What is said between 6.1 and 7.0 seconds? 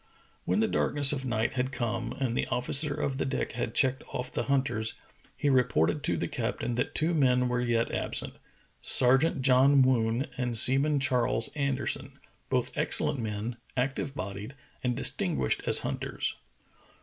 the captain that